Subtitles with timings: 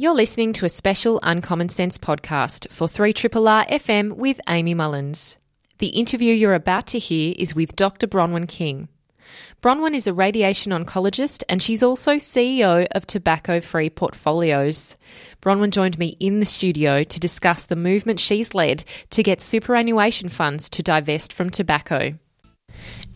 [0.00, 5.38] You're listening to a special Uncommon Sense podcast for 3RRR FM with Amy Mullins.
[5.78, 8.06] The interview you're about to hear is with Dr.
[8.06, 8.86] Bronwyn King.
[9.60, 14.94] Bronwyn is a radiation oncologist and she's also CEO of Tobacco Free Portfolios.
[15.42, 20.28] Bronwyn joined me in the studio to discuss the movement she's led to get superannuation
[20.28, 22.16] funds to divest from tobacco.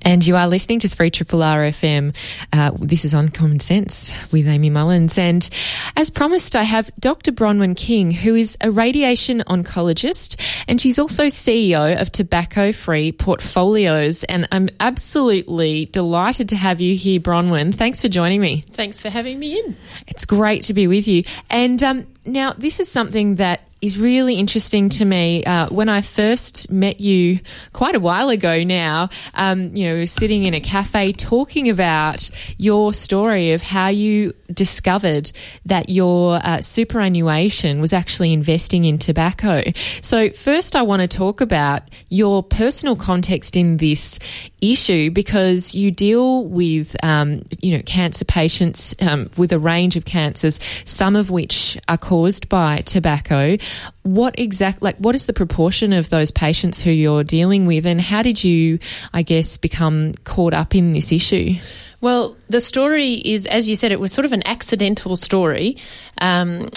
[0.05, 2.15] And you are listening to 3 R FM.
[2.53, 5.17] Uh, this is Uncommon Sense with Amy Mullins.
[5.17, 5.49] And
[5.97, 7.33] as promised, I have Dr.
[7.33, 14.25] Bronwyn King, who is a radiation oncologist, and she's also CEO of Tobacco Free Portfolios.
[14.25, 17.75] And I'm absolutely delighted to have you here, Bronwyn.
[17.75, 18.63] Thanks for joining me.
[18.71, 19.77] Thanks for having me in.
[20.09, 21.23] It's great to be with you.
[21.49, 25.45] And um, now, this is something that is really interesting to me.
[25.45, 27.41] Uh, when I first met you
[27.73, 31.69] quite a while ago now, um, you know, we were sitting in a cafe talking
[31.69, 35.33] about your story of how you discovered
[35.67, 39.63] that your uh, superannuation was actually investing in tobacco.
[40.01, 44.21] So, first, I want to talk about your personal context in this
[44.61, 50.05] issue because you deal with, um, you know, cancer patients um, with a range of
[50.05, 53.57] cancers, some of which are caused by tobacco
[54.03, 58.03] what exact like what is the proportion of those patients who you're dealing with and
[58.03, 58.79] how did you
[59.15, 61.55] i guess become caught up in this issue
[62.03, 65.77] well, the story is, as you said, it was sort of an accidental story.
[66.19, 66.69] Um,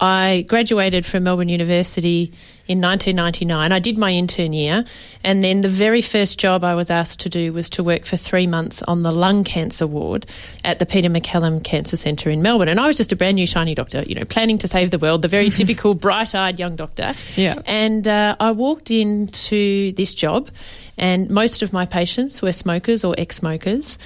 [0.00, 2.32] I graduated from Melbourne University
[2.68, 3.72] in 1999.
[3.72, 4.84] I did my intern year,
[5.24, 8.16] and then the very first job I was asked to do was to work for
[8.16, 10.26] three months on the lung cancer ward
[10.64, 12.68] at the Peter MacCallum Cancer Centre in Melbourne.
[12.68, 14.98] And I was just a brand new shiny doctor, you know, planning to save the
[14.98, 17.14] world, the very typical bright-eyed young doctor.
[17.36, 17.60] Yeah.
[17.66, 20.50] And uh, I walked into this job,
[20.98, 23.98] and most of my patients were smokers or ex-smokers.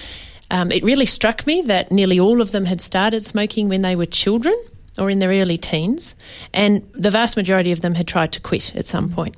[0.51, 3.97] Um, it really struck me that nearly all of them had started smoking when they
[3.97, 4.55] were children
[4.99, 6.15] or in their early teens,
[6.53, 9.37] and the vast majority of them had tried to quit at some point.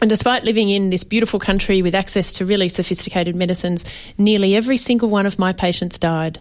[0.00, 3.84] And despite living in this beautiful country with access to really sophisticated medicines,
[4.16, 6.38] nearly every single one of my patients died.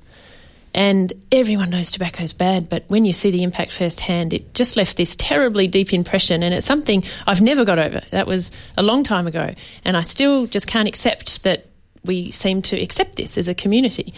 [0.75, 4.78] And everyone knows tobacco is bad, but when you see the impact firsthand, it just
[4.78, 6.44] left this terribly deep impression.
[6.44, 8.03] And it's something I've never got over.
[8.12, 9.56] That was a long time ago.
[9.84, 11.66] And I still just can't accept that
[12.07, 14.13] we seem to accept this as a community.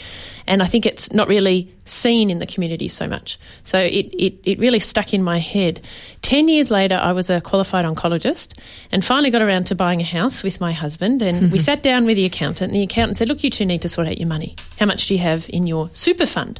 [0.47, 3.39] And I think it's not really seen in the community so much.
[3.63, 5.81] So it, it, it really stuck in my head.
[6.21, 8.59] Ten years later, I was a qualified oncologist
[8.91, 11.21] and finally got around to buying a house with my husband.
[11.21, 13.81] And we sat down with the accountant, and the accountant said, Look, you two need
[13.81, 14.55] to sort out your money.
[14.79, 16.59] How much do you have in your super fund?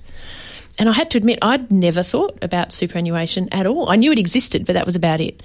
[0.79, 3.89] And I had to admit, I'd never thought about superannuation at all.
[3.89, 5.43] I knew it existed, but that was about it.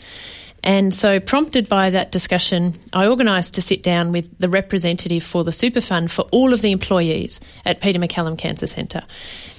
[0.64, 5.44] And so, prompted by that discussion, I organised to sit down with the representative for
[5.44, 9.02] the super fund for all of the employees at Peter MacCallum Cancer Centre.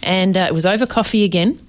[0.02, 1.60] And uh, it was over coffee again.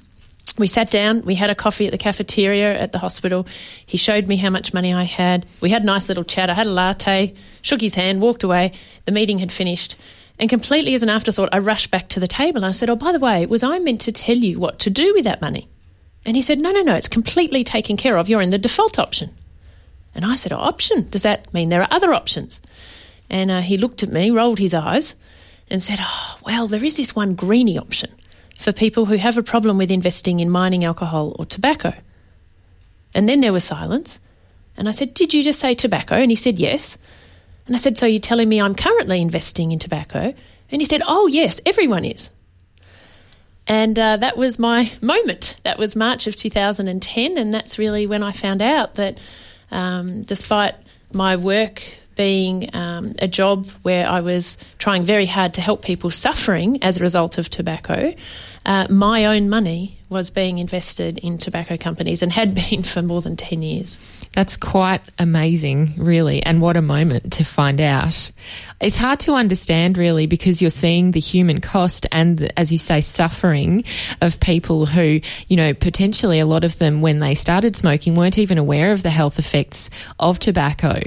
[0.57, 3.47] We sat down, we had a coffee at the cafeteria at the hospital.
[3.85, 5.45] He showed me how much money I had.
[5.61, 6.49] We had a nice little chat.
[6.49, 8.73] I had a latte, shook his hand, walked away.
[9.05, 9.97] The meeting had finished.
[10.39, 12.97] And completely as an afterthought, I rushed back to the table and I said, Oh,
[12.97, 15.69] by the way, was I meant to tell you what to do with that money?
[16.27, 18.29] And he said, No, no, no, it's completely taken care of.
[18.29, 19.31] You're in the default option.
[20.15, 21.09] And I said, oh, Option?
[21.11, 22.61] Does that mean there are other options?
[23.31, 25.15] And uh, he looked at me, rolled his eyes,
[25.71, 28.11] and said, Oh, well, there is this one greeny option
[28.59, 31.95] for people who have a problem with investing in mining alcohol or tobacco.
[33.15, 34.19] And then there was silence.
[34.77, 36.17] And I said, Did you just say tobacco?
[36.17, 36.99] And he said, Yes.
[37.67, 40.35] And I said, So you're telling me I'm currently investing in tobacco?
[40.71, 42.31] And he said, Oh, yes, everyone is.
[43.67, 45.57] And uh, that was my moment.
[45.65, 49.19] That was March of 2010, and that's really when I found out that
[49.71, 50.75] um, despite
[51.13, 51.83] my work
[52.15, 56.99] being um, a job where I was trying very hard to help people suffering as
[56.99, 58.15] a result of tobacco,
[58.65, 63.21] uh, my own money was being invested in tobacco companies and had been for more
[63.21, 63.99] than 10 years.
[64.37, 68.31] That's quite amazing, really, and what a moment to find out.
[68.83, 72.77] It's hard to understand, really, because you're seeing the human cost and, the, as you
[72.77, 73.85] say, suffering
[74.21, 78.37] of people who, you know, potentially a lot of them, when they started smoking, weren't
[78.37, 79.89] even aware of the health effects
[80.19, 81.01] of tobacco.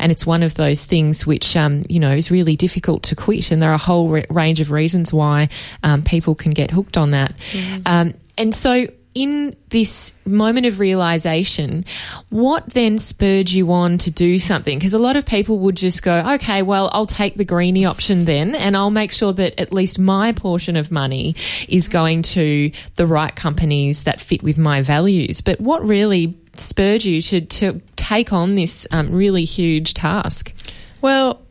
[0.00, 3.52] And it's one of those things which, um, you know, is really difficult to quit.
[3.52, 5.50] And there are a whole re- range of reasons why
[5.84, 7.36] um, people can get hooked on that.
[7.52, 7.82] Mm.
[7.86, 11.84] Um, and so, in this moment of realization,
[12.30, 14.78] what then spurred you on to do something?
[14.78, 18.24] Because a lot of people would just go, okay, well, I'll take the greenie option
[18.24, 21.36] then, and I'll make sure that at least my portion of money
[21.68, 25.40] is going to the right companies that fit with my values.
[25.40, 30.54] But what really spurred you to, to take on this um, really huge task?
[31.00, 31.42] Well,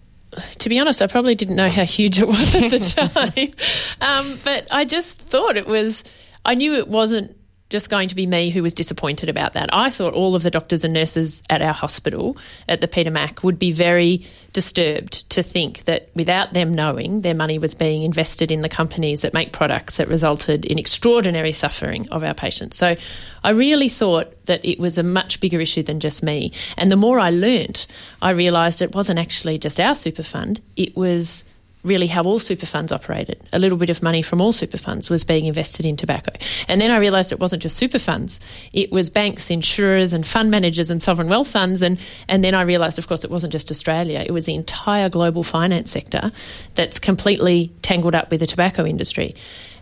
[0.59, 2.79] to be honest, I probably didn't know how huge it was at the
[3.99, 4.29] time.
[4.31, 6.03] um, but I just thought it was,
[6.45, 7.35] I knew it wasn't
[7.71, 9.73] just going to be me who was disappointed about that.
[9.73, 12.37] I thought all of the doctors and nurses at our hospital
[12.67, 17.33] at the Peter Mac would be very disturbed to think that without them knowing their
[17.33, 22.07] money was being invested in the companies that make products that resulted in extraordinary suffering
[22.09, 22.75] of our patients.
[22.75, 22.95] So
[23.43, 26.51] I really thought that it was a much bigger issue than just me.
[26.77, 27.87] And the more I learnt,
[28.21, 31.45] I realised it wasn't actually just our super fund, it was
[31.83, 33.43] really how all super funds operated.
[33.53, 36.31] A little bit of money from all super funds was being invested in tobacco.
[36.67, 38.39] And then I realised it wasn't just super funds,
[38.73, 41.81] it was banks, insurers, and fund managers and sovereign wealth funds.
[41.81, 41.97] And,
[42.27, 45.43] and then I realised, of course, it wasn't just Australia, it was the entire global
[45.43, 46.31] finance sector
[46.75, 49.35] that's completely tangled up with the tobacco industry.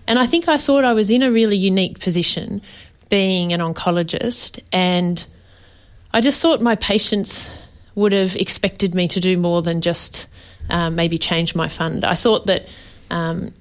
[0.07, 2.61] And I think I thought I was in a really unique position
[3.09, 4.59] being an oncologist.
[4.71, 5.23] And
[6.13, 7.49] I just thought my patients
[7.95, 10.27] would have expected me to do more than just
[10.69, 12.05] um, maybe change my fund.
[12.05, 12.67] I thought that
[13.09, 13.53] um,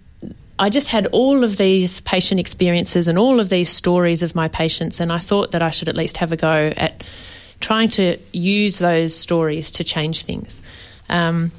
[0.58, 4.48] I just had all of these patient experiences and all of these stories of my
[4.48, 7.04] patients, and I thought that I should at least have a go at
[7.60, 10.60] trying to use those stories to change things.
[11.08, 11.50] Um,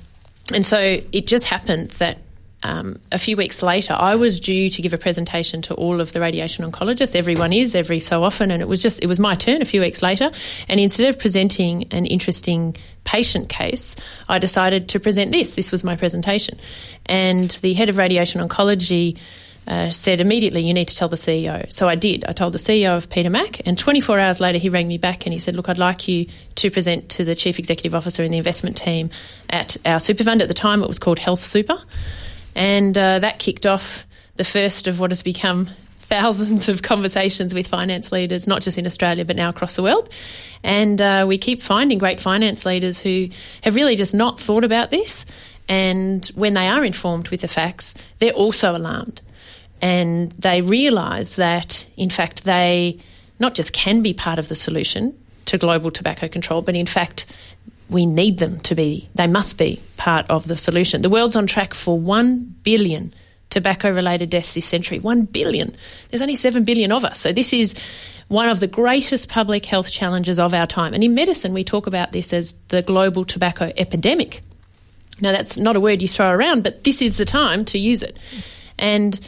[0.54, 2.18] and so it just happened that
[2.64, 6.12] um, a few weeks later, I was due to give a presentation to all of
[6.12, 7.16] the radiation oncologists.
[7.16, 9.80] Everyone is every so often, and it was just it was my turn a few
[9.80, 10.30] weeks later.
[10.68, 12.76] And instead of presenting an interesting
[13.06, 13.96] patient case,
[14.28, 15.56] I decided to present this.
[15.56, 16.60] This was my presentation,
[17.06, 19.18] and the head of radiation oncology.
[19.68, 21.72] Uh, said immediately, you need to tell the CEO.
[21.72, 22.26] So I did.
[22.26, 25.28] I told the CEO of Peter Mac, and 24 hours later, he rang me back
[25.28, 28.32] and he said, Look, I'd like you to present to the chief executive officer in
[28.32, 29.12] the investment team
[29.48, 30.42] at our super fund.
[30.42, 31.80] At the time, it was called Health Super.
[32.56, 34.06] And uh, that kicked off
[34.36, 35.70] the first of what has become
[36.00, 40.10] thousands of conversations with finance leaders, not just in Australia, but now across the world.
[40.64, 43.30] And uh, we keep finding great finance leaders who
[43.62, 45.26] have really just not thought about this.
[45.68, 49.22] And when they are informed with the facts, they're also alarmed.
[49.82, 52.98] And they realise that, in fact, they
[53.38, 57.26] not just can be part of the solution to global tobacco control, but in fact,
[57.90, 61.02] we need them to be, they must be part of the solution.
[61.02, 63.14] The world's on track for 1 billion
[63.50, 65.00] tobacco related deaths this century.
[65.00, 65.76] 1 billion.
[66.10, 67.20] There's only 7 billion of us.
[67.20, 67.74] So this is
[68.28, 70.94] one of the greatest public health challenges of our time.
[70.94, 74.44] And in medicine, we talk about this as the global tobacco epidemic.
[75.20, 78.04] Now, that's not a word you throw around, but this is the time to use
[78.04, 78.18] it.
[78.78, 79.20] And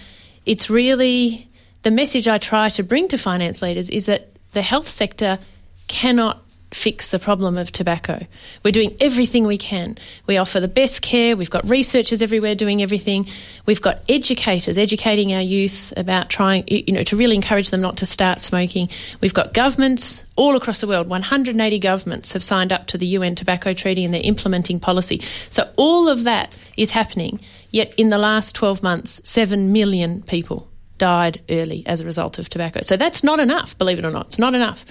[0.46, 1.50] it's really
[1.82, 5.40] the message I try to bring to finance leaders is that the health sector
[5.88, 8.26] cannot fix the problem of tobacco.
[8.64, 9.98] We're doing everything we can.
[10.26, 11.36] We offer the best care.
[11.36, 13.28] We've got researchers everywhere doing everything.
[13.66, 17.98] We've got educators educating our youth about trying, you know, to really encourage them not
[17.98, 18.90] to start smoking.
[19.20, 21.08] We've got governments all across the world.
[21.08, 25.22] 180 governments have signed up to the UN Tobacco Treaty and they're implementing policy.
[25.50, 27.42] So all of that is happening.
[27.72, 32.48] Yet in the last 12 months, 7 million people died early as a result of
[32.48, 32.82] tobacco.
[32.82, 34.28] So that's not enough, believe it or not.
[34.28, 34.86] It's not enough.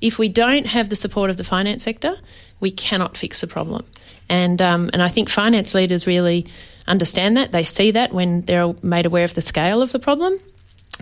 [0.00, 2.16] If we don't have the support of the finance sector,
[2.60, 3.84] we cannot fix the problem.
[4.28, 6.46] And um, and I think finance leaders really
[6.86, 7.52] understand that.
[7.52, 10.38] They see that when they're made aware of the scale of the problem.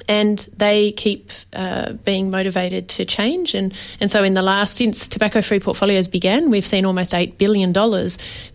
[0.09, 3.55] And they keep uh, being motivated to change.
[3.55, 7.39] And, and so, in the last, since tobacco free portfolios began, we've seen almost $8
[7.39, 7.73] billion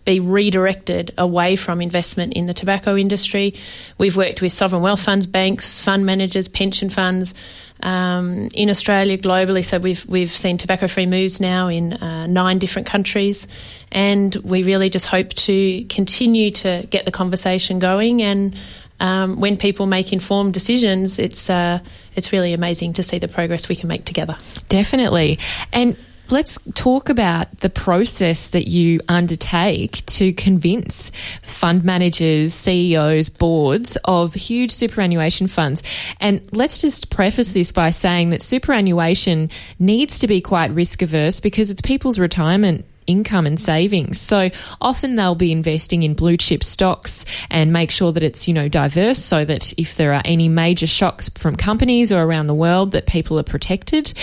[0.04, 3.54] be redirected away from investment in the tobacco industry.
[3.96, 7.34] We've worked with sovereign wealth funds, banks, fund managers, pension funds,
[7.82, 9.64] um, in Australia, globally.
[9.64, 13.46] So we've we've seen tobacco free moves now in uh, nine different countries,
[13.92, 18.22] and we really just hope to continue to get the conversation going.
[18.22, 18.56] And
[19.00, 21.80] um, when people make informed decisions, it's uh,
[22.14, 24.36] it's really amazing to see the progress we can make together.
[24.68, 25.38] Definitely,
[25.72, 25.96] and
[26.30, 31.10] let's talk about the process that you undertake to convince
[31.42, 35.82] fund managers, CEOs, boards of huge superannuation funds.
[36.20, 41.40] And let's just preface this by saying that superannuation needs to be quite risk averse
[41.40, 44.20] because it's people's retirement income and savings.
[44.20, 44.50] So
[44.80, 48.68] often they'll be investing in blue chip stocks and make sure that it's, you know,
[48.68, 52.92] diverse so that if there are any major shocks from companies or around the world
[52.92, 54.14] that people are protected.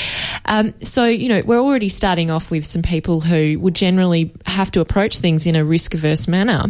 [0.45, 4.71] Um, so, you know, we're already starting off with some people who would generally have
[4.71, 6.63] to approach things in a risk averse manner.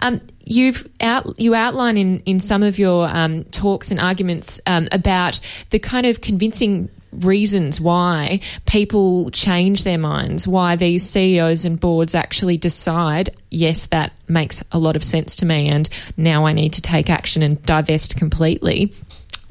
[0.00, 4.88] Um, you've out you outline in in some of your um, talks and arguments um,
[4.90, 5.40] about
[5.70, 12.14] the kind of convincing reasons why people change their minds, why these CEOs and boards
[12.14, 16.72] actually decide, yes, that makes a lot of sense to me, and now I need
[16.74, 18.92] to take action and divest completely.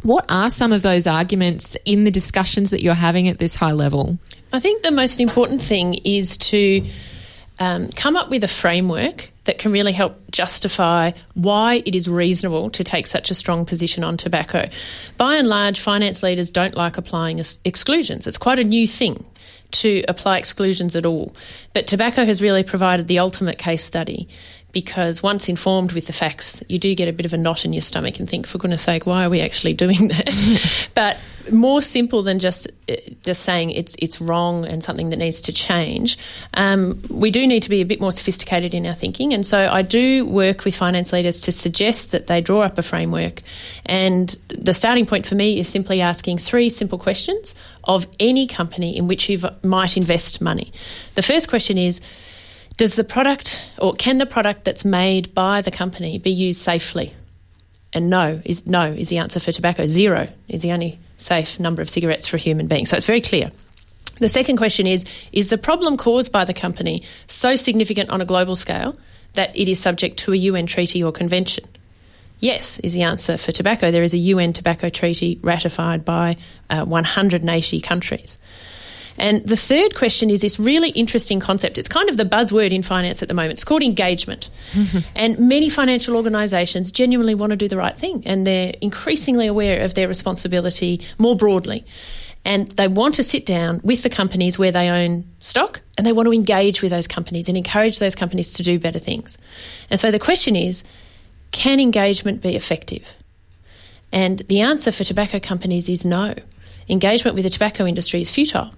[0.03, 3.73] What are some of those arguments in the discussions that you're having at this high
[3.73, 4.17] level?
[4.53, 6.85] I think the most important thing is to
[7.59, 12.69] um, come up with a framework that can really help justify why it is reasonable
[12.69, 14.69] to take such a strong position on tobacco.
[15.17, 18.27] By and large, finance leaders don't like applying exclusions.
[18.27, 19.25] It's quite a new thing
[19.71, 21.35] to apply exclusions at all.
[21.73, 24.29] But tobacco has really provided the ultimate case study
[24.71, 27.73] because once informed with the facts, you do get a bit of a knot in
[27.73, 30.87] your stomach and think, for goodness sake, why are we actually doing that?
[30.95, 31.17] but
[31.51, 35.53] more simple than just uh, just saying it's it's wrong and something that needs to
[35.53, 36.17] change.
[36.53, 39.69] Um, we do need to be a bit more sophisticated in our thinking, and so
[39.71, 43.41] I do work with finance leaders to suggest that they draw up a framework.
[43.85, 48.95] And the starting point for me is simply asking three simple questions of any company
[48.95, 50.71] in which you might invest money.
[51.15, 52.01] The first question is
[52.79, 57.11] does the product or can the product that's made by the company be used safely?
[57.91, 59.85] And no is no is the answer for tobacco.
[59.85, 62.85] Zero is the only safe number of cigarettes for a human being.
[62.85, 63.51] So it's very clear.
[64.19, 68.25] The second question is Is the problem caused by the company so significant on a
[68.25, 68.97] global scale
[69.33, 71.65] that it is subject to a UN treaty or convention?
[72.39, 73.91] Yes, is the answer for tobacco.
[73.91, 76.37] There is a UN tobacco treaty ratified by
[76.69, 78.37] uh, 180 countries.
[79.19, 81.77] And the third question is this really interesting concept.
[81.77, 83.53] It's kind of the buzzword in finance at the moment.
[83.53, 84.49] It's called engagement.
[85.15, 89.81] and many financial organisations genuinely want to do the right thing and they're increasingly aware
[89.81, 91.85] of their responsibility more broadly.
[92.45, 96.13] And they want to sit down with the companies where they own stock and they
[96.13, 99.37] want to engage with those companies and encourage those companies to do better things.
[99.89, 100.85] And so the question is
[101.51, 103.13] can engagement be effective?
[104.13, 106.35] And the answer for tobacco companies is no.
[106.87, 108.71] Engagement with the tobacco industry is futile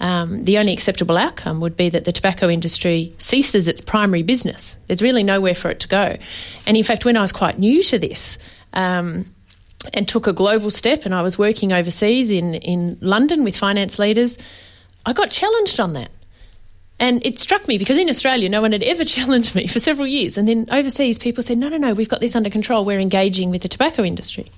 [0.00, 4.76] um, the only acceptable outcome would be that the tobacco industry ceases its primary business.
[4.86, 6.16] There's really nowhere for it to go.
[6.66, 8.38] And in fact, when I was quite new to this,
[8.72, 9.26] um,
[9.94, 13.98] and took a global step, and I was working overseas in, in London with finance
[13.98, 14.38] leaders,
[15.06, 16.10] I got challenged on that.
[17.00, 20.06] And it struck me because in Australia, no one had ever challenged me for several
[20.06, 20.36] years.
[20.36, 22.84] And then overseas, people said, no, no, no, we've got this under control.
[22.84, 24.50] We're engaging with the tobacco industry.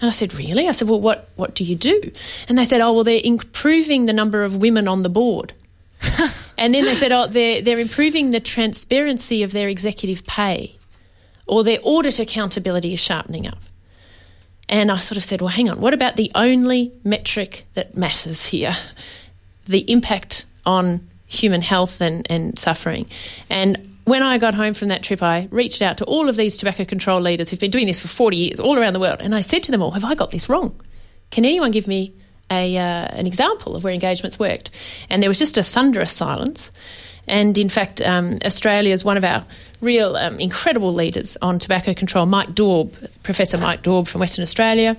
[0.00, 0.68] And I said, Really?
[0.68, 2.12] I said, Well, what, what do you do?
[2.48, 5.52] And they said, Oh, well, they're improving the number of women on the board.
[6.58, 10.76] and then they said, Oh, they're, they're improving the transparency of their executive pay,
[11.46, 13.58] or their audit accountability is sharpening up.
[14.68, 18.46] And I sort of said, Well, hang on, what about the only metric that matters
[18.46, 18.76] here?
[19.66, 23.06] The impact on human health and, and suffering.
[23.50, 26.56] And when I got home from that trip, I reached out to all of these
[26.56, 29.34] tobacco control leaders who've been doing this for 40 years all around the world, and
[29.34, 30.78] I said to them all, Have I got this wrong?
[31.30, 32.14] Can anyone give me
[32.50, 34.70] a, uh, an example of where engagements worked?
[35.10, 36.70] And there was just a thunderous silence.
[37.26, 39.44] And in fact, um, Australia is one of our
[39.80, 44.96] real um, incredible leaders on tobacco control, Mike Daube, Professor Mike Daube from Western Australia.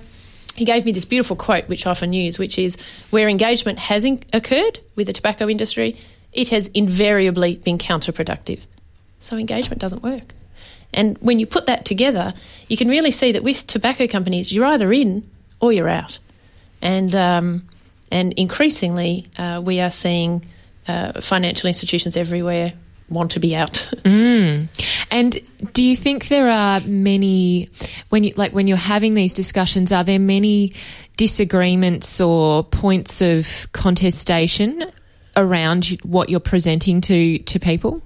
[0.54, 2.76] He gave me this beautiful quote, which I often use, which is
[3.10, 5.96] where engagement has in- occurred with the tobacco industry,
[6.32, 8.60] it has invariably been counterproductive.
[9.20, 10.34] So engagement doesn't work.
[10.92, 12.34] And when you put that together,
[12.68, 15.28] you can really see that with tobacco companies, you're either in
[15.60, 16.18] or you're out.
[16.82, 17.62] And, um,
[18.10, 20.44] and increasingly, uh, we are seeing
[20.88, 22.72] uh, financial institutions everywhere
[23.10, 23.72] want to be out.
[24.04, 24.68] mm.
[25.10, 25.40] And
[25.72, 27.68] do you think there are many
[28.08, 29.92] when you like when you're having these discussions?
[29.92, 30.74] Are there many
[31.16, 34.84] disagreements or points of contestation
[35.36, 38.02] around what you're presenting to to people?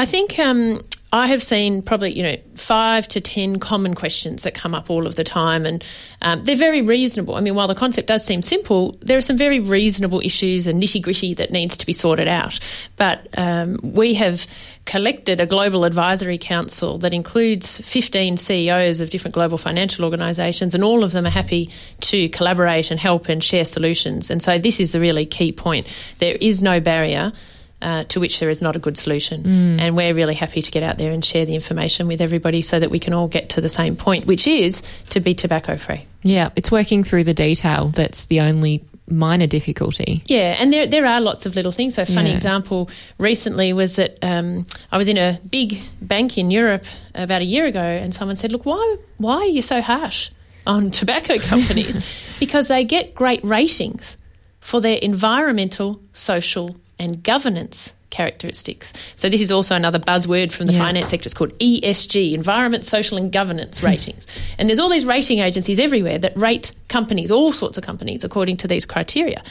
[0.00, 0.80] I think um,
[1.12, 5.06] I have seen probably you know five to ten common questions that come up all
[5.06, 5.84] of the time, and
[6.22, 7.34] um, they're very reasonable.
[7.34, 10.82] I mean, while the concept does seem simple, there are some very reasonable issues and
[10.82, 12.58] nitty gritty that needs to be sorted out.
[12.96, 14.46] But um, we have
[14.86, 20.82] collected a global advisory council that includes 15 CEOs of different global financial organisations, and
[20.82, 24.30] all of them are happy to collaborate and help and share solutions.
[24.30, 25.86] And so this is the really key point.
[26.20, 27.34] There is no barrier
[27.82, 29.42] uh, to which there is not a good solution.
[29.42, 29.80] Mm.
[29.80, 32.78] And we're really happy to get out there and share the information with everybody so
[32.78, 36.06] that we can all get to the same point, which is to be tobacco free.
[36.22, 40.22] Yeah, it's working through the detail that's the only minor difficulty.
[40.26, 41.94] Yeah, and there there are lots of little things.
[41.94, 42.36] So, a funny yeah.
[42.36, 46.84] example recently was that um, I was in a big bank in Europe
[47.14, 50.30] about a year ago, and someone said, "Look, why why are you so harsh
[50.66, 52.04] on tobacco companies?
[52.40, 54.16] because they get great ratings
[54.58, 58.92] for their environmental, social, and governance characteristics.
[59.16, 60.80] So this is also another buzzword from the yeah.
[60.80, 61.26] finance sector.
[61.26, 64.26] It's called ESG, Environment, Social and Governance Ratings.
[64.58, 68.58] and there's all these rating agencies everywhere that rate companies, all sorts of companies, according
[68.58, 69.42] to these criteria.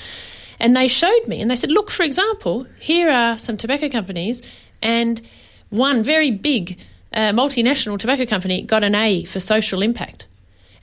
[0.60, 4.44] And they showed me and they said, look, for example, here are some tobacco companies
[4.82, 5.22] and
[5.70, 6.78] one very big
[7.14, 10.28] uh, multinational tobacco company got an A for social impact.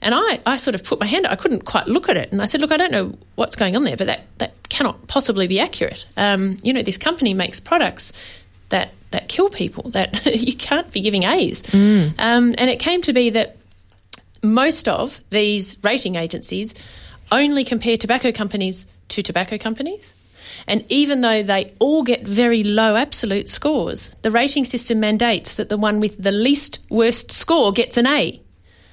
[0.01, 1.31] And I, I sort of put my hand up.
[1.31, 2.31] I couldn't quite look at it.
[2.31, 5.07] And I said, look, I don't know what's going on there, but that, that cannot
[5.07, 6.05] possibly be accurate.
[6.17, 8.13] Um, you know, this company makes products
[8.69, 9.89] that that kill people.
[9.91, 11.63] That you can't be giving A's.
[12.19, 13.57] Um, and it came to be that
[14.43, 16.73] most of these rating agencies
[17.31, 20.13] only compare tobacco companies to tobacco companies.
[20.67, 25.69] And even though they all get very low absolute scores, the rating system mandates that
[25.69, 28.41] the one with the least worst score gets an A.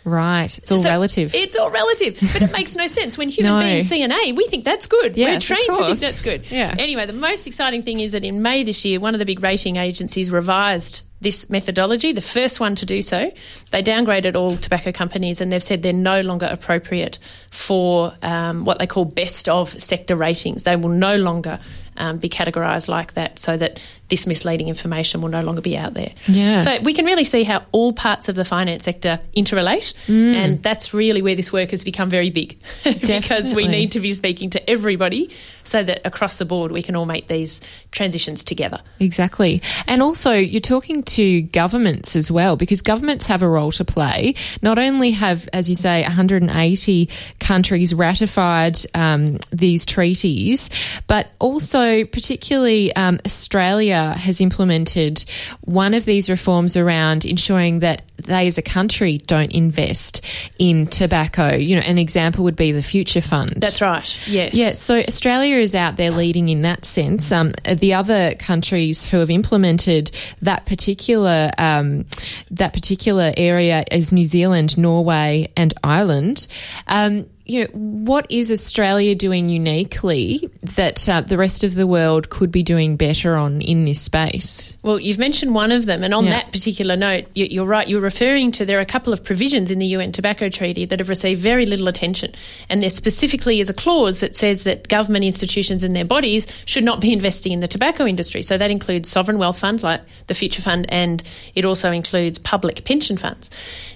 [0.05, 0.57] Right.
[0.59, 1.35] It's all So relative.
[1.35, 3.17] It's all relative, but it makes no sense.
[3.17, 3.61] When human No.
[3.61, 5.17] beings see an A, we think that's good.
[5.17, 6.51] Yes, We're trained to think that's good.
[6.51, 6.75] Yeah.
[6.79, 9.43] Anyway, the most exciting thing is that in May this year, one of the big
[9.43, 13.33] rating agencies revised this methodology, the first one to do so.
[13.71, 17.19] They downgraded all tobacco companies and they've said they're no longer appropriate
[17.51, 20.65] for um, what they call best of sector ratings.
[20.65, 21.59] They will no longer
[21.97, 23.81] um, be categorised like that so that
[24.15, 26.13] this misleading information will no longer be out there.
[26.29, 26.61] Yeah.
[26.61, 30.35] So we can really see how all parts of the finance sector interrelate, Mm.
[30.37, 34.15] and that's really where this work has become very big because we need to be
[34.15, 35.31] speaking to everybody
[35.65, 38.81] so that across the board we can all make these transitions together.
[39.01, 39.61] Exactly.
[39.89, 44.35] And also, you're talking to governments as well, because governments have a role to play.
[44.63, 47.09] Not only have, as you say, 180
[47.41, 50.71] countries ratified um, these treaties,
[51.07, 55.25] but also, particularly, um, Australia has implemented
[55.63, 60.25] one of these reforms around ensuring that they as a country don't invest
[60.59, 61.55] in tobacco.
[61.55, 63.55] You know, an example would be the Future Fund.
[63.57, 64.29] That's right.
[64.29, 64.55] Yes.
[64.55, 67.31] Yeah, so Australia is out there leading in that sense.
[67.33, 70.11] Um, the other countries who have implemented
[70.43, 72.07] that particular um,
[72.51, 76.47] that particular area is New Zealand, Norway, and Ireland.
[76.87, 82.31] Um, you know, what is Australia doing uniquely that uh, the rest of the world
[82.31, 84.77] could be doing better on in this space?
[84.83, 86.31] Well, you've mentioned one of them, and on Yeah.
[86.31, 87.87] that particular note, you, you're right.
[87.87, 90.99] You're referring to there are a couple of provisions in the UN Tobacco Treaty that
[91.01, 92.33] have received very little attention,
[92.71, 96.85] and there specifically is a clause that says that government institutions and their bodies should
[96.85, 98.41] not be investing in the tobacco industry.
[98.43, 101.23] So that includes sovereign wealth funds like the Future Fund, and
[101.55, 103.51] it also includes public pension funds.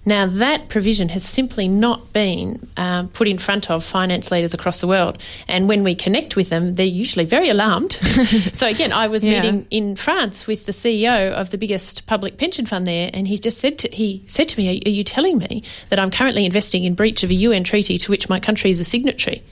[0.04, 4.80] Now, that provision has simply not been um, put in front of finance leaders across
[4.80, 5.18] the world.
[5.48, 7.92] And when we connect with them, they're usually very alarmed.
[8.52, 9.40] so, again, I was Yeah.
[9.40, 13.38] meeting in France with the CEO of the biggest public pension fund there, and he
[13.38, 16.44] just said to, he said to me, "Are are you telling me that I'm currently
[16.44, 19.42] investing in breach of a UN treaty to which my country is a signatory?"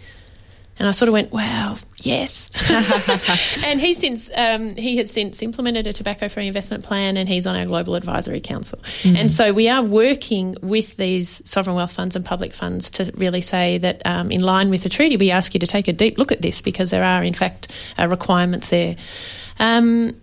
[0.78, 2.50] And I sort of went, "Wow, yes."
[3.64, 7.56] and he since um, he has since implemented a tobacco-free investment plan, and he's on
[7.56, 8.78] our global advisory council.
[9.04, 13.40] And so we are working with these sovereign wealth funds and public funds to really
[13.40, 16.18] say that, um, in line with the treaty, we ask you to take a deep
[16.18, 18.96] look at this because there are, in fact, uh, requirements there.
[19.58, 20.20] Um,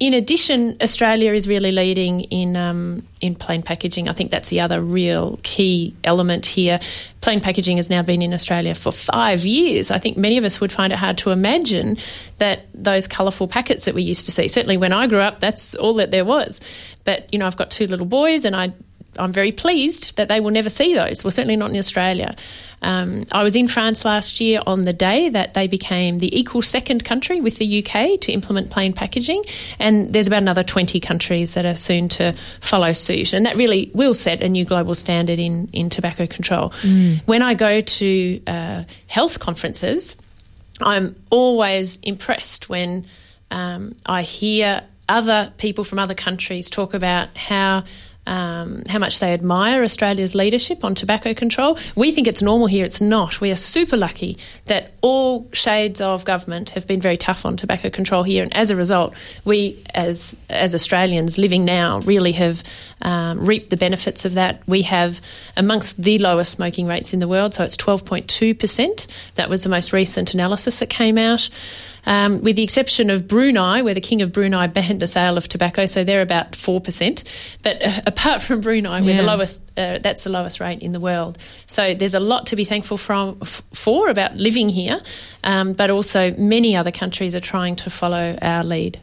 [0.00, 4.08] in addition, Australia is really leading in um, in plain packaging.
[4.08, 6.80] I think that's the other real key element here.
[7.20, 9.90] Plain packaging has now been in Australia for five years.
[9.90, 11.98] I think many of us would find it hard to imagine
[12.38, 14.48] that those colourful packets that we used to see.
[14.48, 16.62] Certainly, when I grew up, that's all that there was.
[17.04, 18.72] But you know, I've got two little boys, and I
[19.18, 21.24] I'm very pleased that they will never see those.
[21.24, 22.36] Well, certainly not in Australia.
[22.82, 26.62] Um, I was in France last year on the day that they became the equal
[26.62, 29.44] second country with the UK to implement plain packaging,
[29.78, 33.90] and there's about another 20 countries that are soon to follow suit, and that really
[33.94, 36.72] will set a new global standard in in tobacco control.
[37.26, 40.16] When I go to uh, health conferences,
[40.80, 43.06] I'm always impressed when
[43.50, 47.84] um, I hear other people from other countries talk about how.
[48.30, 51.76] Um, how much they admire Australia's leadership on tobacco control.
[51.96, 52.84] We think it's normal here.
[52.84, 53.40] It's not.
[53.40, 57.90] We are super lucky that all shades of government have been very tough on tobacco
[57.90, 59.14] control here, and as a result,
[59.44, 62.62] we as as Australians living now really have
[63.02, 64.62] um, reaped the benefits of that.
[64.68, 65.20] We have
[65.56, 69.08] amongst the lowest smoking rates in the world, so it's twelve point two percent.
[69.34, 71.50] That was the most recent analysis that came out.
[72.06, 75.48] Um, with the exception of Brunei, where the King of Brunei banned the sale of
[75.48, 77.24] tobacco, so they're about 4%.
[77.62, 81.00] But uh, apart from Brunei, we're the lowest, uh, that's the lowest rate in the
[81.00, 81.38] world.
[81.66, 85.00] So there's a lot to be thankful from, f- for about living here,
[85.44, 89.00] um, but also many other countries are trying to follow our lead.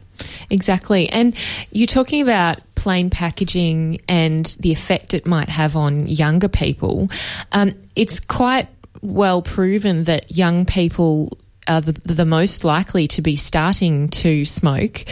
[0.50, 1.10] Exactly.
[1.10, 1.36] And
[1.72, 7.10] you're talking about plain packaging and the effect it might have on younger people.
[7.52, 8.68] Um, it's quite
[9.02, 15.06] well proven that young people are the, the most likely to be starting to smoke.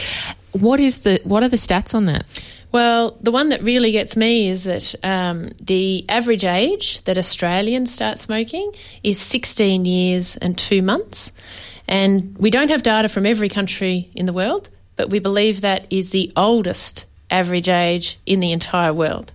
[0.52, 2.24] What is the what are the stats on that?
[2.72, 7.92] Well, the one that really gets me is that um, the average age that Australians
[7.92, 11.32] start smoking is 16 years and two months.
[11.88, 15.86] And we don't have data from every country in the world, but we believe that
[15.90, 19.32] is the oldest average age in the entire world.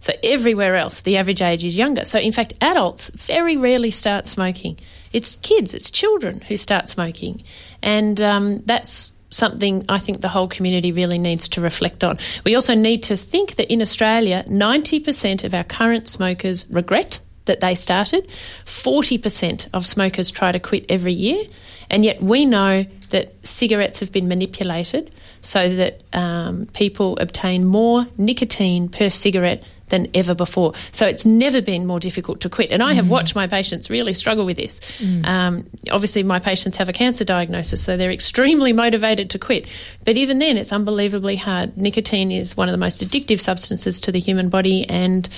[0.00, 2.04] So everywhere else, the average age is younger.
[2.04, 4.78] So in fact, adults very rarely start smoking.
[5.16, 7.42] It's kids, it's children who start smoking,
[7.82, 12.18] and um, that's something I think the whole community really needs to reflect on.
[12.44, 17.60] We also need to think that in Australia, 90% of our current smokers regret that
[17.60, 18.28] they started,
[18.66, 21.44] 40% of smokers try to quit every year,
[21.90, 28.06] and yet we know that cigarettes have been manipulated so that um, people obtain more
[28.18, 30.72] nicotine per cigarette than ever before.
[30.92, 32.70] So it's never been more difficult to quit.
[32.70, 33.10] And I have mm.
[33.10, 34.80] watched my patients really struggle with this.
[34.98, 35.26] Mm.
[35.26, 39.66] Um, obviously, my patients have a cancer diagnosis, so they're extremely motivated to quit.
[40.04, 41.76] But even then, it's unbelievably hard.
[41.76, 45.28] Nicotine is one of the most addictive substances to the human body, and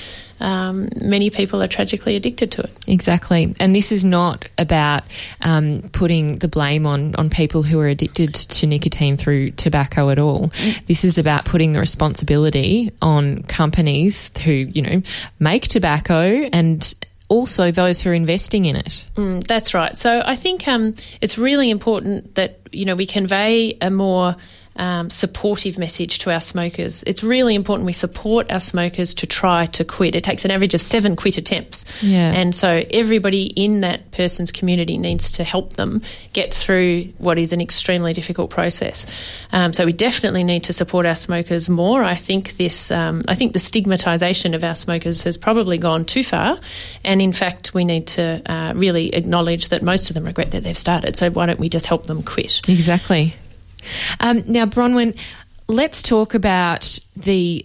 [0.41, 2.71] um, many people are tragically addicted to it.
[2.87, 3.55] Exactly.
[3.61, 5.03] And this is not about
[5.41, 10.19] um, putting the blame on, on people who are addicted to nicotine through tobacco at
[10.19, 10.49] all.
[10.49, 10.87] Mm.
[10.87, 15.03] This is about putting the responsibility on companies who, you know,
[15.39, 16.95] make tobacco and
[17.29, 19.07] also those who are investing in it.
[19.17, 19.97] Mm, that's right.
[19.97, 24.35] So I think um, it's really important that, you know, we convey a more
[24.79, 27.05] um, supportive message to our smokers.
[27.07, 30.15] It's really important we support our smokers to try to quit.
[30.15, 31.85] It takes an average of seven quit attempts.
[32.01, 32.33] Yeah.
[32.33, 37.53] And so everybody in that person's community needs to help them get through what is
[37.53, 39.05] an extremely difficult process.
[39.53, 42.05] Um, so we definitely need to support our smokers more.
[42.05, 46.23] I think this, um, I think the stigmatisation of our smokers has probably gone too
[46.23, 46.59] far.
[47.05, 50.63] And in fact, we need to uh, really acknowledge that most of them regret that
[50.63, 51.17] they've started.
[51.17, 52.61] So why don't we just help them quit?
[52.69, 53.35] Exactly.
[54.21, 55.19] Um, now, Bronwyn,
[55.69, 57.65] let's talk about the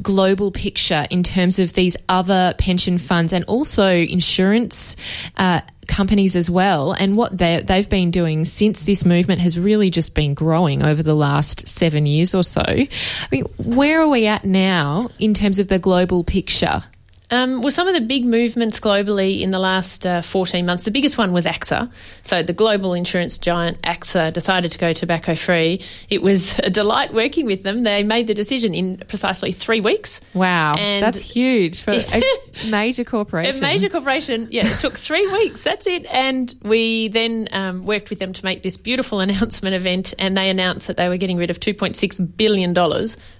[0.00, 4.96] global picture in terms of these other pension funds and also insurance
[5.36, 9.90] uh, companies as well, and what they, they've been doing since this movement has really
[9.90, 12.62] just been growing over the last seven years or so.
[12.62, 12.88] I
[13.30, 16.84] mean, where are we at now in terms of the global picture?
[17.32, 20.90] Um, well, some of the big movements globally in the last uh, 14 months, the
[20.90, 21.90] biggest one was AXA.
[22.22, 25.82] So, the global insurance giant AXA decided to go tobacco free.
[26.10, 27.84] It was a delight working with them.
[27.84, 30.20] They made the decision in precisely three weeks.
[30.34, 30.74] Wow.
[30.74, 32.22] And that's huge for a
[32.68, 33.56] major corporation.
[33.56, 35.64] A major corporation, yeah, it took three weeks.
[35.64, 36.04] That's it.
[36.12, 40.50] And we then um, worked with them to make this beautiful announcement event, and they
[40.50, 42.74] announced that they were getting rid of $2.6 billion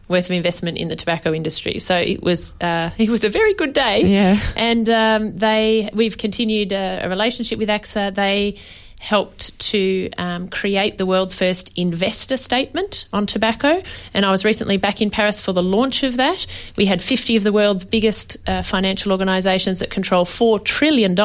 [0.09, 1.79] worth of investment in the tobacco industry.
[1.79, 4.05] So it was uh, it was a very good day.
[4.05, 4.39] Yeah.
[4.57, 8.15] And um, they we've continued a, a, relationship with AXA.
[8.15, 8.57] They
[9.03, 13.83] helped to um, create the world's first investor statement on tobacco.
[14.15, 16.47] And I was recently back in Paris for the launch of that.
[16.77, 21.17] We had 50 of the world's biggest uh, financial organisations that control $4 trillion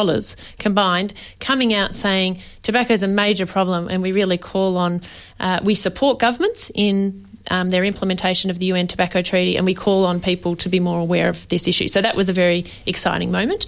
[0.58, 5.04] combined coming out saying tobacco is a major problem and we really call on,
[5.40, 9.74] uh, we support governments in um, their implementation of the UN Tobacco Treaty, and we
[9.74, 11.88] call on people to be more aware of this issue.
[11.88, 13.66] So that was a very exciting moment.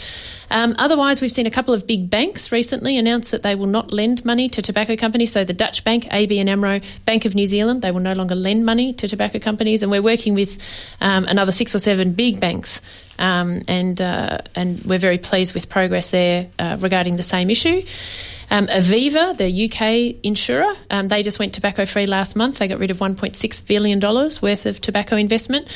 [0.52, 3.94] Um, otherwise, we've seen a couple of big banks recently announce that they will not
[3.94, 5.32] lend money to tobacco companies.
[5.32, 8.66] So the Dutch bank, ABN AMRO, Bank of New Zealand, they will no longer lend
[8.66, 10.58] money to tobacco companies, and we're working with
[11.02, 12.82] um, another six or seven big banks.
[13.20, 17.86] Um, and uh, and we're very pleased with progress there uh, regarding the same issue.
[18.52, 22.58] Um, Aviva, the UK insurer, um, they just went tobacco free last month.
[22.58, 25.68] They got rid of $1.6 billion worth of tobacco investment.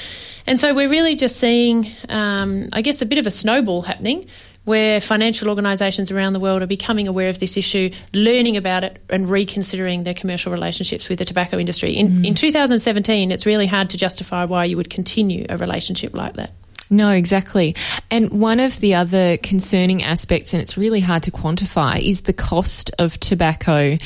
[0.47, 4.27] And so we're really just seeing, um, I guess, a bit of a snowball happening
[4.65, 9.03] where financial organisations around the world are becoming aware of this issue, learning about it,
[9.09, 11.93] and reconsidering their commercial relationships with the tobacco industry.
[11.93, 12.27] In, mm.
[12.27, 16.53] in 2017, it's really hard to justify why you would continue a relationship like that.
[16.89, 17.75] No, exactly.
[18.11, 22.33] And one of the other concerning aspects, and it's really hard to quantify, is the
[22.33, 23.97] cost of tobacco.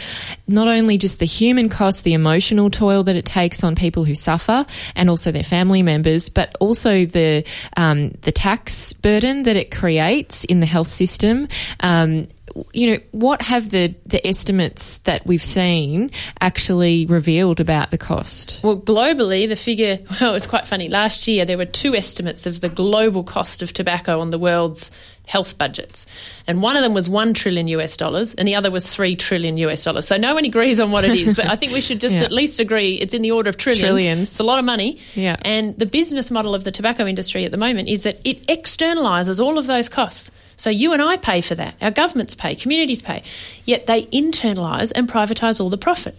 [0.48, 4.16] Not only just the human cost, the emotional toil that it takes on people who
[4.16, 7.44] suffer and also their family members, but also the
[7.76, 11.48] um, the tax burden that it creates in the health system.
[11.82, 12.28] Um,
[12.74, 18.62] you know, what have the, the estimates that we've seen actually revealed about the cost?
[18.64, 20.88] Well, globally, the figure, well, it's quite funny.
[20.90, 24.92] Last year, there were two estimates of the global cost of tobacco on the world's
[25.28, 26.06] health budgets.
[26.48, 29.58] And one of them was 1 trillion US dollars and the other was 3 trillion
[29.58, 30.08] US dollars.
[30.08, 32.26] So no one agrees on what it is, but I think we should just yeah.
[32.26, 33.82] at least agree it's in the order of trillions.
[33.82, 34.30] Trillions.
[34.30, 35.00] It's a lot of money.
[35.14, 35.36] Yeah.
[35.42, 39.44] And the business model of the tobacco industry at the moment is that it externalizes
[39.44, 40.32] all of those costs.
[40.56, 41.76] So you and I pay for that.
[41.82, 43.22] Our governments pay, communities pay.
[43.66, 46.16] Yet they internalise and privatise all the profit.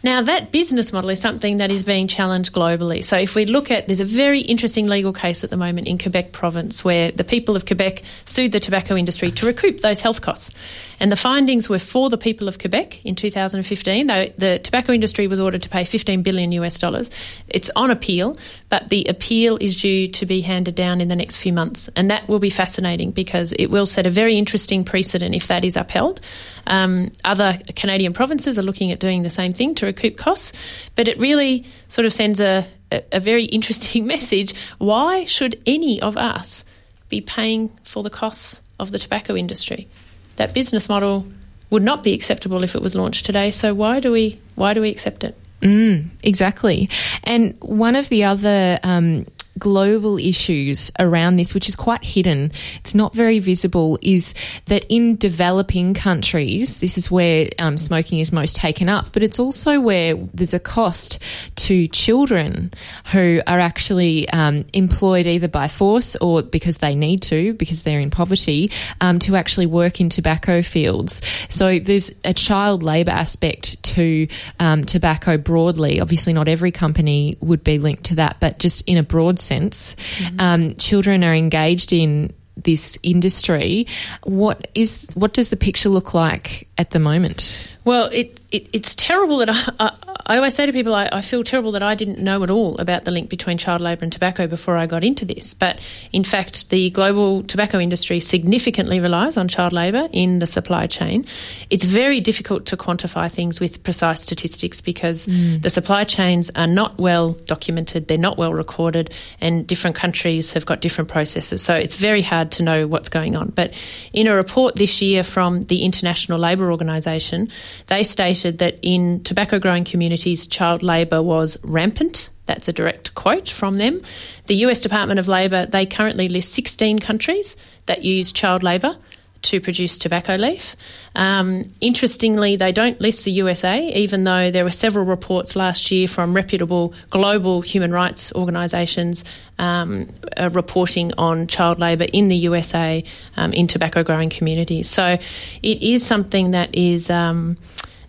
[0.00, 3.02] Now, that business model is something that is being challenged globally.
[3.02, 5.98] So, if we look at, there's a very interesting legal case at the moment in
[5.98, 10.22] Quebec province where the people of Quebec sued the tobacco industry to recoup those health
[10.22, 10.54] costs.
[11.00, 14.06] And the findings were for the people of Quebec in 2015.
[14.06, 17.10] Though the tobacco industry was ordered to pay 15 billion US dollars.
[17.48, 18.36] It's on appeal,
[18.68, 21.90] but the appeal is due to be handed down in the next few months.
[21.96, 25.64] And that will be fascinating because it will set a very interesting precedent if that
[25.64, 26.20] is upheld.
[26.68, 30.52] Um, other Canadian provinces are looking at doing the same thing to recoup costs.
[30.94, 32.66] But it really sort of sends a,
[33.12, 34.54] a, very interesting message.
[34.78, 36.64] Why should any of us
[37.08, 39.88] be paying for the costs of the tobacco industry?
[40.36, 41.26] That business model
[41.70, 43.50] would not be acceptable if it was launched today.
[43.50, 45.36] So why do we why do we accept it?
[45.60, 46.88] Mm, exactly.
[47.24, 49.26] And one of the other um,
[49.58, 54.34] global issues around this, which is quite hidden, it's not very visible, is
[54.66, 59.38] that in developing countries, this is where um, smoking is most taken up, but it's
[59.38, 61.18] also where there's a cost
[61.56, 62.72] to children
[63.12, 68.00] who are actually um, employed either by force or because they need to, because they're
[68.00, 71.22] in poverty, um, to actually work in tobacco fields.
[71.48, 74.28] So there's a child labour aspect to
[74.60, 76.00] um, tobacco broadly.
[76.00, 79.96] Obviously, not every company would be linked to that, but just in a broad sense,
[80.18, 80.40] mm-hmm.
[80.40, 83.86] um, children are engaged in this industry.
[84.24, 87.68] What is what does the picture look like at the moment?
[87.84, 89.92] Well, it, it it's terrible that I, I,
[90.26, 92.76] I always say to people I, I, feel terrible that I didn't know at all
[92.78, 95.54] about the link between child labour and tobacco before I got into this.
[95.54, 95.78] But
[96.12, 101.24] in fact, the global tobacco industry significantly relies on child labour in the supply chain.
[101.70, 105.62] It's very difficult to quantify things with precise statistics because mm.
[105.62, 110.66] the supply chains are not well documented, they're not well recorded, and different countries have
[110.66, 111.62] got different processes.
[111.62, 113.48] So it's very hard to know what's going on.
[113.48, 113.72] But
[114.12, 117.50] in a report this year from the International Labour Organisation,
[117.86, 122.30] they stated that in tobacco growing communities, child labour was rampant.
[122.46, 124.02] That's a direct quote from them.
[124.46, 128.96] The US Department of Labour, they currently list 16 countries that use child labour
[129.42, 130.76] to produce tobacco leaf.
[131.14, 136.08] Um, interestingly, they don't list the USA, even though there were several reports last year
[136.08, 139.24] from reputable global human rights organisations
[139.58, 143.04] um, uh, reporting on child labour in the USA
[143.36, 144.88] um, in tobacco growing communities.
[144.88, 145.18] So
[145.62, 147.10] it is something that is.
[147.10, 147.56] Um,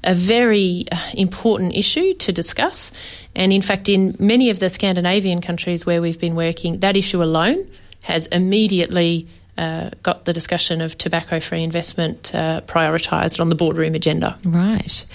[0.02, 2.94] a very uh, important issue to discuss.
[3.36, 7.22] And in fact, in many of the Scandinavian countries where we've been working, that issue
[7.22, 7.68] alone
[8.02, 9.28] has immediately
[9.60, 14.38] uh, got the discussion of tobacco free investment uh, prioritised on the boardroom agenda.
[14.46, 15.06] Right.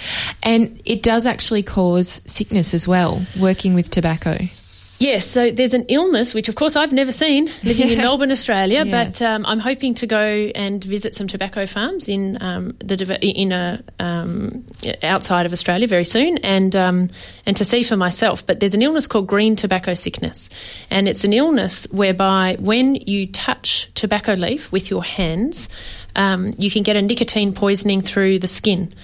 [0.43, 4.37] And it does actually cause sickness as well, working with tobacco.
[4.99, 8.85] Yes, so there's an illness, which of course I've never seen living in Melbourne, Australia,
[8.85, 9.19] yes.
[9.19, 10.19] but um, I'm hoping to go
[10.55, 14.65] and visit some tobacco farms in um, the in a um,
[15.03, 17.11] outside of Australia very soon, and um,
[17.45, 18.47] and to see for myself.
[18.47, 20.49] But there's an illness called green tobacco sickness,
[20.91, 25.69] and it's an illness whereby when you touch tobacco leaf with your hands,
[26.15, 28.95] um, you can get a nicotine poisoning through the skin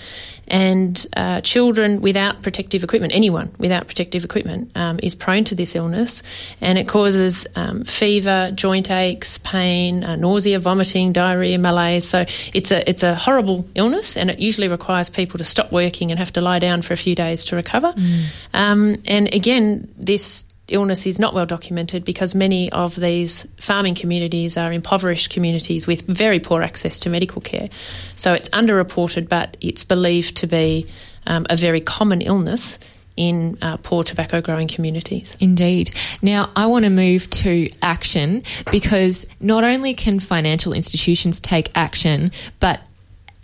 [0.50, 5.74] and uh, children without protective equipment, anyone without protective equipment, um, is prone to this
[5.74, 6.22] illness,
[6.60, 12.08] and it causes um, fever, joint aches, pain, uh, nausea, vomiting, diarrhea, malaise.
[12.08, 16.10] So it's a it's a horrible illness, and it usually requires people to stop working
[16.10, 17.92] and have to lie down for a few days to recover.
[17.92, 18.24] Mm.
[18.54, 24.56] Um, and again, this illness is not well documented because many of these farming communities
[24.56, 27.68] are impoverished communities with very poor access to medical care.
[28.16, 30.86] So it's underreported, but it's believed to be
[31.26, 32.78] um, a very common illness
[33.16, 35.36] in uh, poor tobacco growing communities.
[35.40, 35.90] Indeed.
[36.22, 42.32] Now, I want to move to action because not only can financial institutions take action,
[42.60, 42.80] but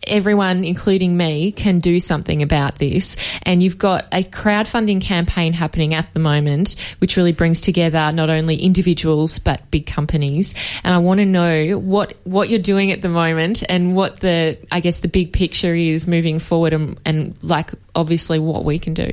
[0.07, 3.17] everyone, including me, can do something about this.
[3.43, 8.31] And you've got a crowdfunding campaign happening at the moment, which really brings together not
[8.31, 10.55] only individuals but big companies.
[10.85, 14.59] And I want to know what what you're doing at the moment and what the
[14.71, 18.95] I guess the big picture is moving forward, and, and like obviously what we can
[18.95, 19.11] do.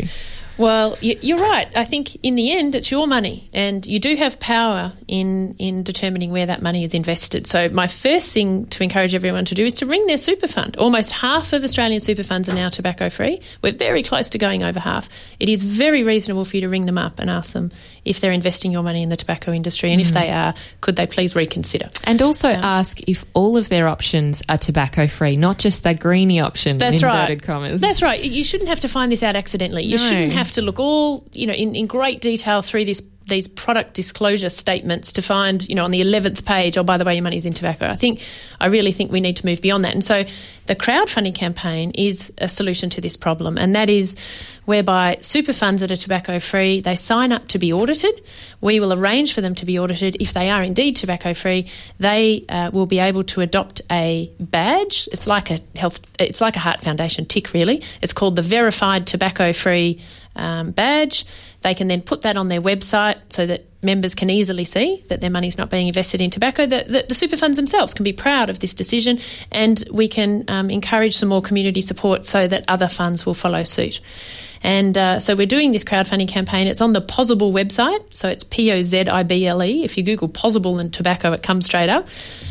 [0.57, 1.67] Well, you're right.
[1.75, 5.83] I think in the end, it's your money, and you do have power in in
[5.83, 7.47] determining where that money is invested.
[7.47, 10.77] So, my first thing to encourage everyone to do is to ring their super fund.
[10.77, 13.41] Almost half of Australian super funds are now tobacco free.
[13.61, 15.09] We're very close to going over half.
[15.39, 17.71] It is very reasonable for you to ring them up and ask them
[18.05, 20.05] if they're investing your money in the tobacco industry, and mm.
[20.05, 21.87] if they are, could they please reconsider?
[22.03, 25.95] And also um, ask if all of their options are tobacco free, not just the
[25.95, 26.77] greeny option.
[26.77, 27.41] That's right.
[27.41, 27.81] Commas.
[27.81, 28.21] That's right.
[28.21, 29.83] You shouldn't have to find this out accidentally.
[29.83, 30.07] You no.
[30.07, 33.47] shouldn't have have to look all, you know, in, in great detail through this these
[33.47, 37.15] product disclosure statements to find, you know, on the 11th page, oh, by the way,
[37.15, 37.85] your money's in tobacco.
[37.85, 38.21] I think,
[38.59, 39.93] I really think we need to move beyond that.
[39.93, 40.25] And so
[40.65, 43.57] the crowdfunding campaign is a solution to this problem.
[43.57, 44.15] And that is
[44.65, 48.21] whereby super funds that are tobacco free, they sign up to be audited.
[48.61, 50.17] We will arrange for them to be audited.
[50.19, 51.67] If they are indeed tobacco free,
[51.99, 55.07] they uh, will be able to adopt a badge.
[55.11, 57.83] It's like a health, it's like a Heart Foundation tick, really.
[58.01, 60.01] It's called the Verified Tobacco Free
[60.35, 61.25] um, badge.
[61.63, 65.21] They can then put that on their website so that members can easily see that
[65.21, 66.65] their money is not being invested in tobacco.
[66.65, 69.19] That the, the, super funds themselves can be proud of this decision,
[69.51, 73.63] and we can um, encourage some more community support so that other funds will follow
[73.63, 73.99] suit.
[74.61, 76.67] And uh, so we're doing this crowdfunding campaign.
[76.67, 78.01] It's on the Pozible website.
[78.11, 79.83] So it's P O Z I B L E.
[79.83, 82.07] If you Google Pozible and tobacco, it comes straight up.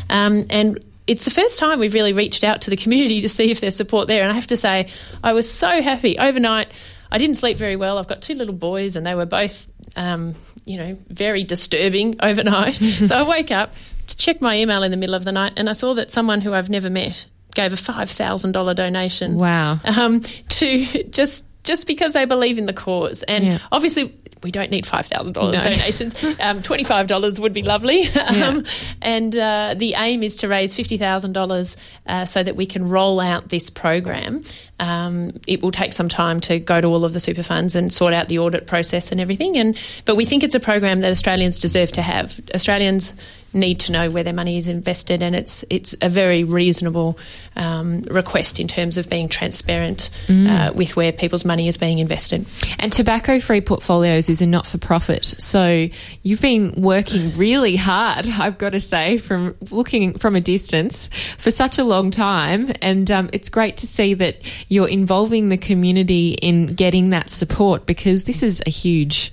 [0.09, 3.51] Um, and it's the first time we've really reached out to the community to see
[3.51, 4.21] if there's support there.
[4.21, 4.89] And I have to say,
[5.23, 6.69] I was so happy overnight.
[7.13, 7.99] I didn't sleep very well.
[7.99, 10.33] I've got two little boys, and they were both, um,
[10.65, 12.75] you know, very disturbing overnight.
[13.05, 13.71] so I wake up,
[14.07, 16.41] to check my email in the middle of the night, and I saw that someone
[16.41, 19.35] who I've never met gave a five thousand dollar donation.
[19.35, 19.79] Wow!
[19.83, 23.59] Um, to just just because they believe in the cause, and yeah.
[23.71, 25.63] obviously we don't need five thousand dollars no.
[25.63, 26.15] donations.
[26.39, 28.03] Um, Twenty five dollars would be lovely.
[28.03, 28.47] Yeah.
[28.47, 28.65] Um,
[29.01, 31.77] and uh, the aim is to raise fifty thousand uh, dollars
[32.25, 34.41] so that we can roll out this program.
[34.79, 37.91] Um, it will take some time to go to all of the super funds and
[37.91, 39.57] sort out the audit process and everything.
[39.57, 42.39] And but we think it's a program that Australians deserve to have.
[42.53, 43.13] Australians
[43.53, 47.17] need to know where their money is invested, and it's it's a very reasonable
[47.55, 50.49] um, request in terms of being transparent mm.
[50.49, 52.45] uh, with where people's money is being invested.
[52.79, 55.87] And tobacco free portfolios is a not for profit, so
[56.23, 58.27] you've been working really hard.
[58.27, 63.09] I've got to say, from looking from a distance for such a long time, and
[63.11, 64.37] um, it's great to see that
[64.69, 69.31] you're involving the community in getting that support because this is a huge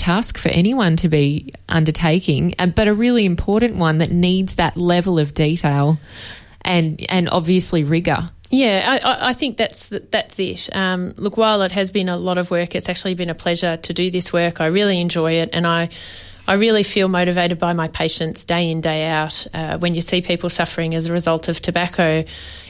[0.00, 4.76] task for anyone to be undertaking, uh, but a really important one that needs that
[4.76, 5.98] level of detail
[6.62, 8.30] and and obviously rigor.
[8.50, 10.68] Yeah, I, I think that's that's it.
[10.74, 13.76] Um, look, while it has been a lot of work, it's actually been a pleasure
[13.76, 14.60] to do this work.
[14.60, 15.90] I really enjoy it, and I.
[16.48, 19.46] I really feel motivated by my patients day in, day out.
[19.54, 22.24] Uh, when you see people suffering as a result of tobacco,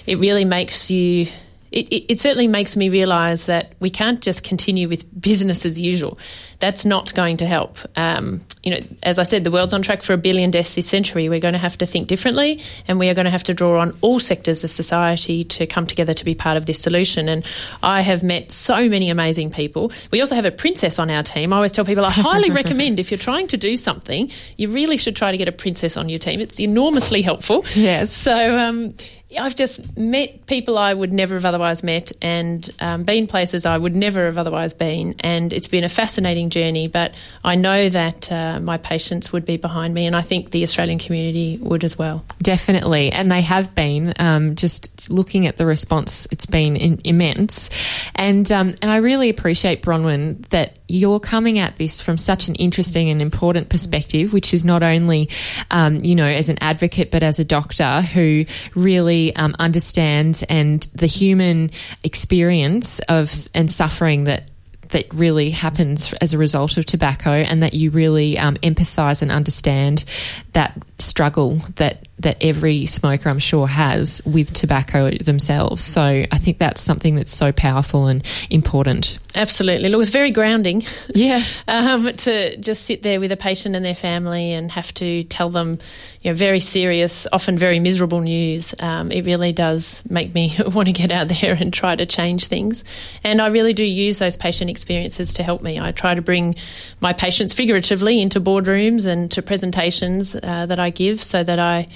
[0.05, 1.29] it really makes you
[1.71, 5.81] it, it, it, certainly makes me realise that we can't just continue with business as
[5.81, 6.19] usual.
[6.59, 7.79] That's not going to help.
[7.97, 10.87] Um, you know, as I said, the world's on track for a billion deaths this
[10.87, 11.29] century.
[11.29, 13.81] We're going to have to think differently, and we are going to have to draw
[13.81, 17.29] on all sectors of society to come together to be part of this solution.
[17.29, 17.45] And
[17.83, 19.91] I have met so many amazing people.
[20.11, 21.53] We also have a princess on our team.
[21.53, 24.99] I always tell people I highly recommend if you're trying to do something, you really
[24.99, 26.41] should try to get a princess on your team.
[26.41, 27.65] It's enormously helpful.
[27.75, 28.13] Yes.
[28.13, 28.59] So.
[28.59, 28.95] Um,
[29.39, 33.79] I've just met people I would never have otherwise met and um, been places I
[33.79, 35.15] would never have otherwise been.
[35.21, 37.15] And it's been a fascinating journey, but
[37.45, 40.99] I know that uh, my patients would be behind me, and I think the Australian
[40.99, 42.25] community would as well.
[42.43, 43.13] Definitely.
[43.13, 44.15] And they have been.
[44.19, 47.71] Um, just looking at the response, it's been in, immense.
[48.15, 52.55] And, um, and I really appreciate, Bronwyn, that you're coming at this from such an
[52.57, 55.29] interesting and important perspective, which is not only,
[55.71, 60.89] um, you know, as an advocate, but as a doctor who really um, understands and
[60.95, 61.71] the human
[62.03, 64.51] experience of and suffering that
[64.91, 69.31] that really happens as a result of tobacco, and that you really um, empathise and
[69.31, 70.05] understand
[70.53, 75.83] that struggle that that every smoker, I'm sure, has with tobacco themselves.
[75.83, 79.19] So I think that's something that's so powerful and important.
[79.35, 79.89] Absolutely.
[79.89, 80.85] Look, it's very grounding.
[81.15, 81.43] Yeah.
[81.69, 85.51] um, to just sit there with a patient and their family and have to tell
[85.51, 85.79] them,
[86.21, 88.75] you know, very serious, often very miserable news.
[88.81, 92.49] Um, it really does make me want to get out there and try to change
[92.49, 92.85] things.
[93.25, 95.81] And I really do use those patient experiences to help me.
[95.81, 96.57] I try to bring
[97.01, 101.89] my patients figuratively into boardrooms and to presentations uh, that I give so that I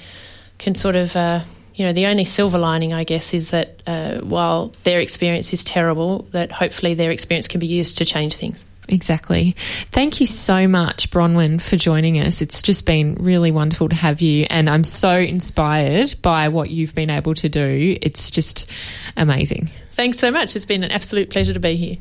[0.57, 1.41] can sort of, uh,
[1.75, 5.63] you know, the only silver lining, I guess, is that uh, while their experience is
[5.63, 8.65] terrible, that hopefully their experience can be used to change things.
[8.87, 9.55] Exactly.
[9.91, 12.41] Thank you so much, Bronwyn, for joining us.
[12.41, 16.93] It's just been really wonderful to have you, and I'm so inspired by what you've
[16.93, 17.97] been able to do.
[18.01, 18.69] It's just
[19.17, 19.69] amazing.
[19.93, 20.55] Thanks so much.
[20.55, 21.97] It's been an absolute pleasure to be here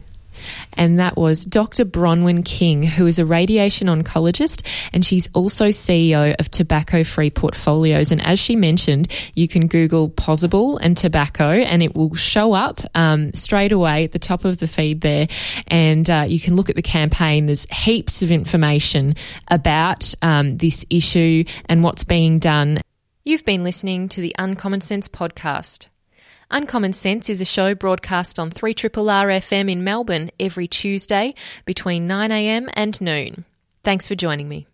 [0.74, 1.84] and that was Dr.
[1.84, 8.12] Bronwyn King, who is a radiation oncologist, and she's also CEO of Tobacco Free Portfolios.
[8.12, 12.80] And as she mentioned, you can Google Pozible and tobacco, and it will show up
[12.94, 15.28] um, straight away at the top of the feed there.
[15.68, 17.46] And uh, you can look at the campaign.
[17.46, 19.16] There's heaps of information
[19.50, 22.80] about um, this issue and what's being done.
[23.24, 25.86] You've been listening to the Uncommon Sense podcast.
[26.54, 32.70] Uncommon Sense is a show broadcast on 3RRR FM in Melbourne every Tuesday between 9am
[32.74, 33.44] and noon.
[33.82, 34.68] Thanks for joining me.